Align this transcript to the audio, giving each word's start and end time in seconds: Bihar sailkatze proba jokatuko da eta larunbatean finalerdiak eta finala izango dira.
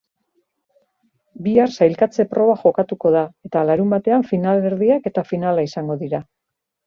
Bihar 1.47 1.73
sailkatze 1.75 2.23
proba 2.31 2.55
jokatuko 2.63 3.11
da 3.15 3.21
eta 3.49 3.63
larunbatean 3.71 4.27
finalerdiak 4.33 5.05
eta 5.11 5.25
finala 5.33 5.67
izango 5.71 5.99
dira. 6.05 6.23